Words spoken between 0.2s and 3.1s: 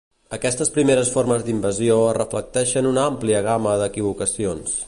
Aquestes primeres formes d'invasió reflecteixen una